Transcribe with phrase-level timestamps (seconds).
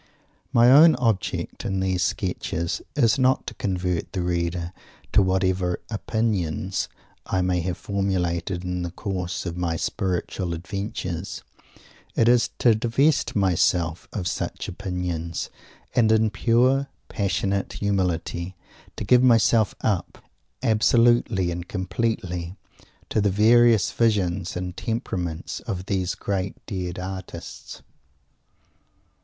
[0.51, 4.73] My own object in these sketches is not to convert the reader
[5.13, 6.89] to whatever "opinions"
[7.27, 11.43] I may have formulated in the course of my spiritual adventures;
[12.15, 15.51] it is to divest myself of such "opinions,"
[15.95, 18.55] and in pure, passionate humility
[18.95, 20.17] to give myself up,
[20.63, 22.55] absolutely and completely,
[23.09, 27.83] to the various visions and temperaments of these great dead artists.